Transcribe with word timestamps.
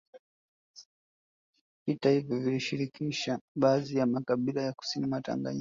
Vita 1.87 2.09
hivyo 2.11 2.39
vilishirikisha 2.39 3.39
baadhi 3.55 3.97
ya 3.97 4.05
makabila 4.05 4.61
ya 4.61 4.73
kusini 4.73 5.07
mwa 5.07 5.21
Tanganyika 5.21 5.49